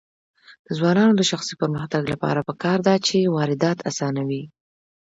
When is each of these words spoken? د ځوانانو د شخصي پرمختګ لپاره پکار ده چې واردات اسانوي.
د 0.65 0.67
ځوانانو 0.77 1.13
د 1.17 1.21
شخصي 1.31 1.53
پرمختګ 1.61 2.03
لپاره 2.13 2.45
پکار 2.49 2.77
ده 2.87 2.95
چې 3.07 3.31
واردات 3.35 3.77
اسانوي. 3.89 4.43